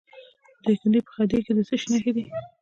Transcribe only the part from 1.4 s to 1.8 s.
کې د څه